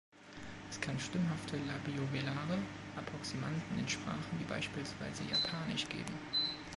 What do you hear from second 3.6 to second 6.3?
in Sprachen wie beispielsweise Japanisch geben.